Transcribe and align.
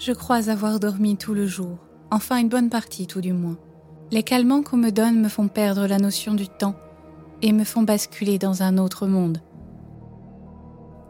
Je 0.00 0.12
crois 0.12 0.48
avoir 0.48 0.80
dormi 0.80 1.18
tout 1.18 1.34
le 1.34 1.46
jour, 1.46 1.76
enfin 2.10 2.38
une 2.38 2.48
bonne 2.48 2.70
partie 2.70 3.06
tout 3.06 3.20
du 3.20 3.34
moins. 3.34 3.58
Les 4.10 4.22
calmants 4.22 4.62
qu'on 4.62 4.78
me 4.78 4.88
donne 4.88 5.20
me 5.20 5.28
font 5.28 5.48
perdre 5.48 5.86
la 5.86 5.98
notion 5.98 6.32
du 6.32 6.48
temps 6.48 6.74
et 7.42 7.52
me 7.52 7.64
font 7.64 7.82
basculer 7.82 8.38
dans 8.38 8.62
un 8.62 8.78
autre 8.78 9.06
monde. 9.06 9.42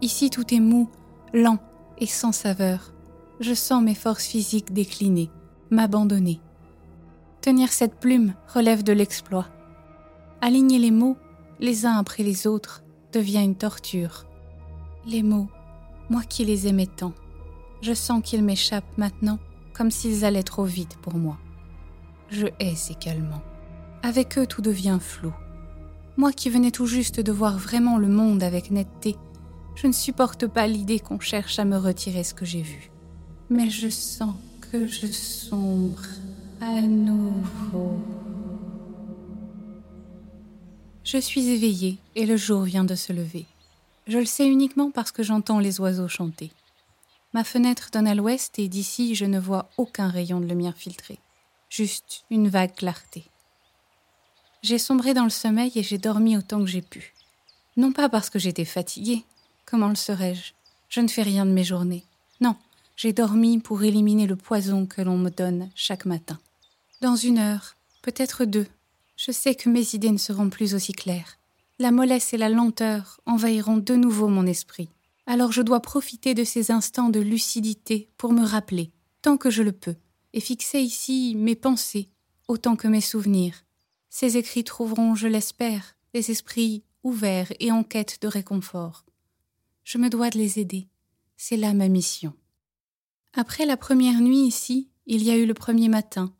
Ici 0.02 0.28
tout 0.28 0.52
est 0.52 0.58
mou, 0.58 0.90
lent 1.32 1.58
et 1.98 2.06
sans 2.06 2.32
saveur. 2.32 2.92
Je 3.38 3.54
sens 3.54 3.80
mes 3.80 3.94
forces 3.94 4.26
physiques 4.26 4.72
décliner, 4.72 5.30
m'abandonner. 5.70 6.40
Tenir 7.42 7.68
cette 7.68 7.94
plume 7.94 8.34
relève 8.52 8.82
de 8.82 8.92
l'exploit. 8.92 9.46
Aligner 10.40 10.80
les 10.80 10.90
mots, 10.90 11.16
les 11.60 11.86
uns 11.86 11.96
après 11.96 12.24
les 12.24 12.48
autres, 12.48 12.82
devient 13.12 13.44
une 13.44 13.54
torture. 13.54 14.26
Les 15.06 15.22
mots, 15.22 15.46
moi 16.08 16.22
qui 16.28 16.44
les 16.44 16.66
aimais 16.66 16.88
tant, 16.88 17.12
je 17.82 17.94
sens 17.94 18.22
qu'ils 18.22 18.44
m'échappent 18.44 18.98
maintenant 18.98 19.38
comme 19.72 19.90
s'ils 19.90 20.24
allaient 20.24 20.42
trop 20.42 20.64
vite 20.64 20.96
pour 21.00 21.14
moi. 21.14 21.38
Je 22.30 22.46
hais 22.58 22.74
ces 22.74 22.94
calmants. 22.94 23.42
Avec 24.02 24.38
eux, 24.38 24.46
tout 24.46 24.62
devient 24.62 24.98
flou. 25.00 25.32
Moi 26.16 26.32
qui 26.32 26.50
venais 26.50 26.70
tout 26.70 26.86
juste 26.86 27.20
de 27.20 27.32
voir 27.32 27.58
vraiment 27.58 27.96
le 27.96 28.08
monde 28.08 28.42
avec 28.42 28.70
netteté, 28.70 29.16
je 29.74 29.86
ne 29.86 29.92
supporte 29.92 30.46
pas 30.46 30.66
l'idée 30.66 31.00
qu'on 31.00 31.20
cherche 31.20 31.58
à 31.58 31.64
me 31.64 31.76
retirer 31.76 32.24
ce 32.24 32.34
que 32.34 32.44
j'ai 32.44 32.62
vu. 32.62 32.90
Mais 33.48 33.70
je 33.70 33.88
sens 33.88 34.34
que 34.70 34.86
je 34.86 35.06
sombre 35.06 36.02
à 36.60 36.80
nouveau. 36.82 37.98
Je 41.04 41.18
suis 41.18 41.48
éveillée 41.48 41.98
et 42.14 42.26
le 42.26 42.36
jour 42.36 42.62
vient 42.62 42.84
de 42.84 42.94
se 42.94 43.12
lever. 43.12 43.46
Je 44.06 44.18
le 44.18 44.26
sais 44.26 44.46
uniquement 44.46 44.90
parce 44.90 45.12
que 45.12 45.22
j'entends 45.22 45.58
les 45.58 45.80
oiseaux 45.80 46.08
chanter. 46.08 46.50
Ma 47.32 47.44
fenêtre 47.44 47.90
donne 47.92 48.08
à 48.08 48.14
l'ouest 48.14 48.58
et 48.58 48.68
d'ici 48.68 49.14
je 49.14 49.24
ne 49.24 49.38
vois 49.38 49.70
aucun 49.76 50.08
rayon 50.08 50.40
de 50.40 50.46
lumière 50.46 50.76
filtrée, 50.76 51.20
juste 51.68 52.24
une 52.30 52.48
vague 52.48 52.74
clarté. 52.74 53.24
J'ai 54.62 54.78
sombré 54.78 55.14
dans 55.14 55.24
le 55.24 55.30
sommeil 55.30 55.70
et 55.76 55.82
j'ai 55.82 55.98
dormi 55.98 56.36
autant 56.36 56.60
que 56.60 56.66
j'ai 56.66 56.82
pu. 56.82 57.14
Non 57.76 57.92
pas 57.92 58.08
parce 58.08 58.30
que 58.30 58.38
j'étais 58.38 58.64
fatiguée, 58.64 59.24
comment 59.64 59.88
le 59.88 59.94
serais-je? 59.94 60.52
Je 60.88 61.00
ne 61.00 61.08
fais 61.08 61.22
rien 61.22 61.46
de 61.46 61.52
mes 61.52 61.64
journées. 61.64 62.04
Non, 62.40 62.56
j'ai 62.96 63.12
dormi 63.12 63.60
pour 63.60 63.84
éliminer 63.84 64.26
le 64.26 64.36
poison 64.36 64.84
que 64.86 65.00
l'on 65.00 65.16
me 65.16 65.30
donne 65.30 65.70
chaque 65.74 66.06
matin. 66.06 66.38
Dans 67.00 67.16
une 67.16 67.38
heure, 67.38 67.76
peut-être 68.02 68.44
deux, 68.44 68.66
je 69.16 69.30
sais 69.30 69.54
que 69.54 69.68
mes 69.68 69.94
idées 69.94 70.10
ne 70.10 70.18
seront 70.18 70.50
plus 70.50 70.74
aussi 70.74 70.92
claires. 70.92 71.38
La 71.78 71.92
mollesse 71.92 72.34
et 72.34 72.38
la 72.38 72.48
lenteur 72.48 73.20
envahiront 73.24 73.76
de 73.76 73.94
nouveau 73.94 74.28
mon 74.28 74.46
esprit. 74.46 74.88
Alors 75.32 75.52
je 75.52 75.62
dois 75.62 75.78
profiter 75.78 76.34
de 76.34 76.42
ces 76.42 76.72
instants 76.72 77.08
de 77.08 77.20
lucidité 77.20 78.10
pour 78.16 78.32
me 78.32 78.44
rappeler, 78.44 78.90
tant 79.22 79.36
que 79.36 79.48
je 79.48 79.62
le 79.62 79.70
peux, 79.70 79.94
et 80.32 80.40
fixer 80.40 80.80
ici 80.80 81.36
mes 81.36 81.54
pensées 81.54 82.10
autant 82.48 82.74
que 82.74 82.88
mes 82.88 83.00
souvenirs. 83.00 83.54
Ces 84.08 84.38
écrits 84.38 84.64
trouveront, 84.64 85.14
je 85.14 85.28
l'espère, 85.28 85.94
des 86.14 86.32
esprits 86.32 86.82
ouverts 87.04 87.52
et 87.60 87.70
en 87.70 87.84
quête 87.84 88.20
de 88.22 88.26
réconfort. 88.26 89.04
Je 89.84 89.98
me 89.98 90.10
dois 90.10 90.30
de 90.30 90.38
les 90.38 90.58
aider. 90.58 90.88
C'est 91.36 91.56
là 91.56 91.74
ma 91.74 91.86
mission. 91.86 92.32
Après 93.32 93.66
la 93.66 93.76
première 93.76 94.20
nuit 94.20 94.44
ici, 94.48 94.90
il 95.06 95.22
y 95.22 95.30
a 95.30 95.36
eu 95.36 95.46
le 95.46 95.54
premier 95.54 95.88
matin, 95.88 96.34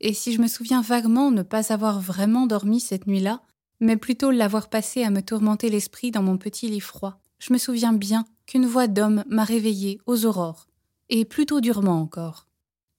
et 0.00 0.12
si 0.12 0.34
je 0.34 0.42
me 0.42 0.48
souviens 0.48 0.82
vaguement 0.82 1.30
ne 1.30 1.42
pas 1.42 1.72
avoir 1.72 1.98
vraiment 1.98 2.46
dormi 2.46 2.78
cette 2.78 3.06
nuit-là, 3.06 3.40
mais 3.80 3.96
plutôt 3.96 4.30
l'avoir 4.30 4.68
passé 4.68 5.02
à 5.02 5.08
me 5.08 5.22
tourmenter 5.22 5.70
l'esprit 5.70 6.10
dans 6.10 6.22
mon 6.22 6.36
petit 6.36 6.68
lit 6.68 6.80
froid, 6.80 7.22
je 7.38 7.50
me 7.50 7.58
souviens 7.58 7.94
bien 7.94 8.26
qu'une 8.46 8.66
voix 8.66 8.86
d'homme 8.86 9.24
m'a 9.28 9.44
réveillée 9.44 10.00
aux 10.06 10.26
aurores, 10.26 10.66
et 11.08 11.24
plutôt 11.24 11.60
durement 11.60 12.00
encore. 12.00 12.48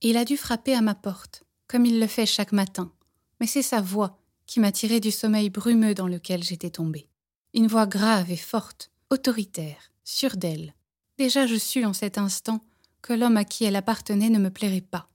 Il 0.02 0.18
a 0.18 0.26
dû 0.26 0.38
frapper 0.38 0.74
à 0.74 0.82
ma 0.82 0.96
porte, 0.96 1.44
comme 1.68 1.86
il 1.86 2.00
le 2.00 2.08
fait 2.08 2.26
chaque 2.26 2.52
matin, 2.52 2.92
mais 3.40 3.48
c'est 3.48 3.62
sa 3.62 3.82
voix 3.82 4.20
qui 4.46 4.60
m'a 4.60 4.72
tiré 4.72 5.00
du 5.00 5.12
sommeil 5.12 5.50
brumeux 5.50 5.96
dans 5.96 6.08
lequel 6.08 6.44
j'étais 6.44 6.70
tombée. 6.70 7.10
Une 7.54 7.68
voix 7.68 7.88
grave 7.88 8.32
et 8.32 8.38
forte, 8.38 8.92
autoritaire, 9.10 9.92
sûre 10.04 10.38
d'elle. 10.38 10.76
Déjà 11.18 11.48
je 11.48 11.56
sus 11.56 11.86
en 11.86 11.94
cet 11.94 12.18
instant 12.18 12.64
que 13.02 13.14
l'homme 13.14 13.38
à 13.38 13.46
qui 13.46 13.64
elle 13.66 13.76
appartenait 13.76 14.30
ne 14.30 14.40
me 14.40 14.50
plairait 14.50 14.82
pas 14.82 15.10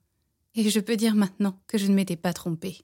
et 0.55 0.69
je 0.69 0.81
peux 0.81 0.97
dire 0.97 1.15
maintenant 1.15 1.59
que 1.67 1.79
je 1.79 1.87
ne 1.87 1.95
m'étais 1.95 2.17
pas 2.17 2.33
trompée. 2.33 2.79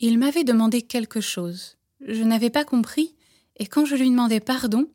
Il 0.00 0.18
m'avait 0.18 0.44
demandé 0.44 0.82
quelque 0.82 1.20
chose. 1.20 1.76
Je 2.06 2.22
n'avais 2.22 2.50
pas 2.50 2.64
compris, 2.64 3.14
et 3.56 3.66
quand 3.66 3.84
je 3.84 3.96
lui 3.96 4.10
demandai 4.10 4.40
pardon, 4.40 4.88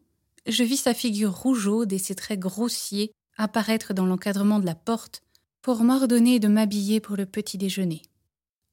je 0.45 0.63
vis 0.63 0.77
sa 0.77 0.93
figure 0.93 1.35
rougeaude 1.35 1.91
et 1.93 1.97
ses 1.97 2.15
traits 2.15 2.39
grossiers 2.39 3.11
apparaître 3.37 3.93
dans 3.93 4.05
l'encadrement 4.05 4.59
de 4.59 4.65
la 4.65 4.75
porte 4.75 5.21
pour 5.61 5.83
m'ordonner 5.83 6.39
de 6.39 6.47
m'habiller 6.47 6.99
pour 6.99 7.15
le 7.15 7.25
petit 7.25 7.57
déjeuner. 7.57 8.01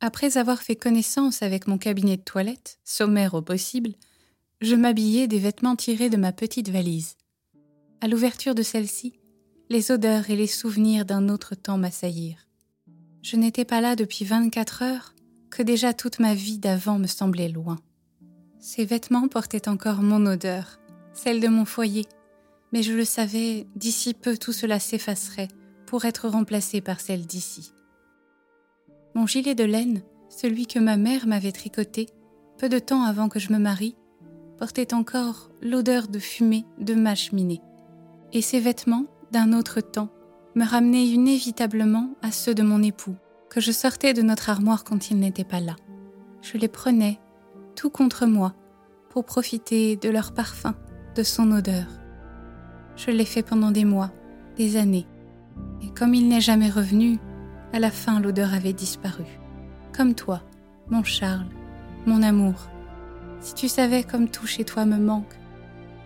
Après 0.00 0.36
avoir 0.36 0.62
fait 0.62 0.76
connaissance 0.76 1.42
avec 1.42 1.66
mon 1.66 1.78
cabinet 1.78 2.16
de 2.16 2.22
toilette, 2.22 2.78
sommaire 2.84 3.34
au 3.34 3.42
possible, 3.42 3.94
je 4.60 4.74
m'habillai 4.74 5.26
des 5.28 5.38
vêtements 5.38 5.76
tirés 5.76 6.10
de 6.10 6.16
ma 6.16 6.32
petite 6.32 6.68
valise. 6.68 7.16
À 8.00 8.08
l'ouverture 8.08 8.54
de 8.54 8.62
celle-ci, 8.62 9.18
les 9.68 9.90
odeurs 9.90 10.30
et 10.30 10.36
les 10.36 10.46
souvenirs 10.46 11.04
d'un 11.04 11.28
autre 11.28 11.54
temps 11.54 11.78
m'assaillirent. 11.78 12.46
Je 13.22 13.36
n'étais 13.36 13.64
pas 13.64 13.80
là 13.80 13.96
depuis 13.96 14.24
24 14.24 14.82
heures, 14.82 15.14
que 15.50 15.62
déjà 15.62 15.94
toute 15.94 16.18
ma 16.18 16.34
vie 16.34 16.58
d'avant 16.58 16.98
me 16.98 17.06
semblait 17.06 17.48
loin. 17.48 17.78
Ces 18.60 18.84
vêtements 18.84 19.28
portaient 19.28 19.68
encore 19.68 20.02
mon 20.02 20.26
odeur, 20.26 20.78
celle 21.16 21.40
de 21.40 21.48
mon 21.48 21.64
foyer, 21.64 22.06
mais 22.72 22.82
je 22.82 22.92
le 22.92 23.04
savais, 23.04 23.66
d'ici 23.74 24.14
peu 24.14 24.36
tout 24.36 24.52
cela 24.52 24.78
s'effacerait 24.78 25.48
pour 25.86 26.04
être 26.04 26.28
remplacé 26.28 26.80
par 26.80 27.00
celle 27.00 27.26
d'ici. 27.26 27.72
Mon 29.14 29.26
gilet 29.26 29.54
de 29.54 29.64
laine, 29.64 30.02
celui 30.28 30.66
que 30.66 30.78
ma 30.78 30.96
mère 30.96 31.26
m'avait 31.26 31.52
tricoté, 31.52 32.06
peu 32.58 32.68
de 32.68 32.78
temps 32.78 33.02
avant 33.02 33.28
que 33.28 33.38
je 33.38 33.52
me 33.52 33.58
marie, 33.58 33.96
portait 34.58 34.94
encore 34.94 35.50
l'odeur 35.62 36.08
de 36.08 36.18
fumée 36.18 36.64
de 36.78 36.94
ma 36.94 37.14
cheminée. 37.14 37.62
Et 38.32 38.42
ces 38.42 38.60
vêtements, 38.60 39.06
d'un 39.32 39.52
autre 39.52 39.80
temps, 39.80 40.10
me 40.54 40.64
ramenaient 40.64 41.06
inévitablement 41.06 42.10
à 42.22 42.30
ceux 42.30 42.54
de 42.54 42.62
mon 42.62 42.82
époux, 42.82 43.16
que 43.48 43.60
je 43.60 43.72
sortais 43.72 44.12
de 44.12 44.22
notre 44.22 44.50
armoire 44.50 44.84
quand 44.84 45.10
il 45.10 45.18
n'était 45.18 45.44
pas 45.44 45.60
là. 45.60 45.76
Je 46.42 46.58
les 46.58 46.68
prenais, 46.68 47.18
tout 47.74 47.90
contre 47.90 48.26
moi, 48.26 48.54
pour 49.10 49.24
profiter 49.24 49.96
de 49.96 50.08
leur 50.08 50.32
parfum, 50.32 50.74
de 51.16 51.22
son 51.22 51.50
odeur. 51.50 51.86
Je 52.96 53.10
l'ai 53.10 53.24
fait 53.24 53.42
pendant 53.42 53.70
des 53.70 53.84
mois, 53.84 54.12
des 54.56 54.76
années, 54.76 55.06
et 55.82 55.88
comme 55.88 56.14
il 56.14 56.28
n'est 56.28 56.40
jamais 56.40 56.70
revenu, 56.70 57.18
à 57.72 57.80
la 57.80 57.90
fin 57.90 58.20
l'odeur 58.20 58.54
avait 58.54 58.72
disparu. 58.72 59.24
Comme 59.96 60.14
toi, 60.14 60.42
mon 60.88 61.02
Charles, 61.02 61.48
mon 62.06 62.22
amour. 62.22 62.68
Si 63.40 63.54
tu 63.54 63.68
savais 63.68 64.04
comme 64.04 64.28
tout 64.28 64.46
chez 64.46 64.64
toi 64.64 64.84
me 64.84 64.98
manque, 64.98 65.34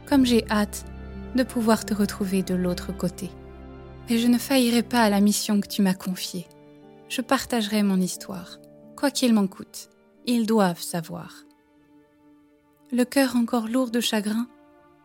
comme 0.06 0.24
j'ai 0.24 0.44
hâte 0.50 0.86
de 1.34 1.42
pouvoir 1.42 1.84
te 1.84 1.94
retrouver 1.94 2.42
de 2.42 2.54
l'autre 2.54 2.96
côté 2.96 3.30
et 4.10 4.18
je 4.18 4.26
ne 4.26 4.38
faillirai 4.38 4.82
pas 4.82 5.02
à 5.02 5.10
la 5.10 5.20
mission 5.20 5.60
que 5.60 5.68
tu 5.68 5.82
m'as 5.82 5.94
confiée. 5.94 6.46
Je 7.08 7.20
partagerai 7.20 7.82
mon 7.82 8.00
histoire, 8.00 8.58
quoi 8.96 9.10
qu'il 9.10 9.32
m'en 9.32 9.46
coûte. 9.46 9.88
Ils 10.26 10.46
doivent 10.46 10.82
savoir. 10.82 11.44
Le 12.92 13.04
cœur 13.04 13.36
encore 13.36 13.68
lourd 13.68 13.90
de 13.90 14.00
chagrin, 14.00 14.48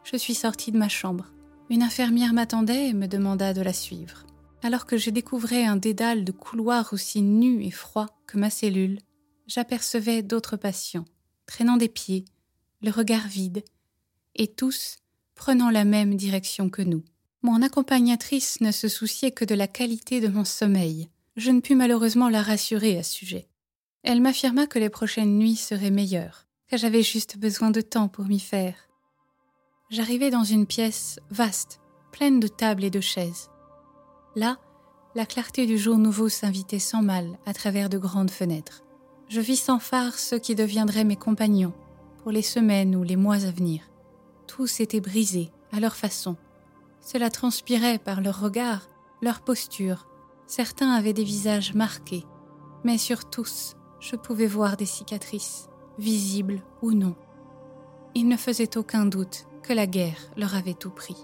je 0.06 0.18
suis 0.18 0.36
sortie 0.36 0.72
de 0.72 0.78
ma 0.78 0.88
chambre. 0.88 1.26
Une 1.70 1.82
infirmière 1.82 2.34
m'attendait 2.34 2.90
et 2.90 2.94
me 2.94 3.08
demanda 3.08 3.54
de 3.54 3.62
la 3.62 3.74
suivre. 3.74 4.26
Alors 4.62 4.86
que 4.86 4.98
je 4.98 5.10
découvrais 5.10 5.66
un 5.66 5.76
dédale 5.76 6.24
de 6.24 6.32
couloirs 6.32 6.94
aussi 6.94 7.22
nus 7.22 7.64
et 7.66 7.72
froids 7.72 8.10
que 8.28 8.38
ma 8.38 8.50
cellule, 8.50 9.00
j'apercevais 9.48 10.22
d'autres 10.22 10.58
patients, 10.58 11.06
traînant 11.48 11.78
des 11.78 11.90
pieds, 11.90 12.26
le 12.82 12.92
regard 12.92 13.28
vide, 13.28 13.64
et 14.36 14.48
tous 14.48 14.98
prenant 15.34 15.70
la 15.70 15.86
même 15.86 16.16
direction 16.16 16.70
que 16.70 16.82
nous. 16.82 17.04
Mon 17.42 17.62
accompagnatrice 17.62 18.62
ne 18.62 18.72
se 18.72 18.88
souciait 18.88 19.32
que 19.32 19.46
de 19.46 19.56
la 19.56 19.68
qualité 19.68 20.20
de 20.20 20.28
mon 20.28 20.46
sommeil. 20.46 21.10
Je 21.36 21.52
ne 21.52 21.60
pus 21.62 21.76
malheureusement 21.76 22.30
la 22.30 22.42
rassurer 22.42 22.98
à 22.98 23.04
ce 23.04 23.14
sujet. 23.14 23.48
Elle 24.04 24.22
m'affirma 24.22 24.68
que 24.68 24.80
les 24.80 24.90
prochaines 24.90 25.38
nuits 25.38 25.56
seraient 25.56 25.92
meilleures, 25.92 26.48
que 26.68 26.78
j'avais 26.78 27.04
juste 27.04 27.38
besoin 27.38 27.72
de 27.72 27.82
temps 27.82 28.08
pour 28.08 28.26
m'y 28.26 28.40
faire. 28.40 28.76
J'arrivai 29.92 30.32
dans 30.32 30.44
une 30.44 30.66
pièce 30.66 31.20
vaste, 31.30 31.80
pleine 32.12 32.40
de 32.40 32.48
tables 32.48 32.84
et 32.84 32.90
de 32.90 33.02
chaises. 33.02 33.52
Là, 34.36 34.58
la 35.14 35.28
clarté 35.28 35.68
du 35.68 35.78
jour 35.78 36.00
nouveau 36.00 36.28
s'invitait 36.28 36.80
sans 36.80 37.04
mal 37.04 37.38
à 37.46 37.54
travers 37.54 37.88
de 37.88 38.00
grandes 38.00 38.32
fenêtres. 38.32 38.84
Je 39.30 39.42
vis 39.42 39.58
sans 39.58 39.78
phare 39.78 40.18
ceux 40.18 40.40
qui 40.40 40.56
deviendraient 40.56 41.04
mes 41.04 41.16
compagnons 41.16 41.74
pour 42.24 42.32
les 42.32 42.42
semaines 42.42 42.96
ou 42.96 43.04
les 43.04 43.16
mois 43.16 43.46
à 43.46 43.52
venir. 43.52 43.84
Tous 44.48 44.80
étaient 44.80 45.02
brisés 45.02 45.52
à 45.72 45.80
leur 45.80 45.96
façon, 45.96 46.36
cela 47.00 47.30
transpirait 47.30 48.00
par 48.00 48.22
leur 48.22 48.42
regard, 48.42 48.90
leur 49.22 49.42
posture. 49.42 50.08
Certains 50.48 50.92
avaient 50.92 51.14
des 51.14 51.24
visages 51.24 51.76
marqués, 51.76 52.26
mais 52.84 52.98
sur 52.98 53.30
tous, 53.30 53.76
je 54.00 54.16
pouvais 54.16 54.48
voir 54.48 54.78
des 54.78 54.88
cicatrices, 54.88 55.70
visibles 56.00 56.64
ou 56.82 56.92
non. 56.92 57.16
Il 58.18 58.30
ne 58.30 58.38
faisait 58.38 58.78
aucun 58.78 59.06
doute 59.06 59.46
que 59.62 59.74
la 59.74 59.88
guerre 59.88 60.32
leur 60.38 60.56
avait 60.56 60.74
tout 60.74 60.90
pris. 60.90 61.18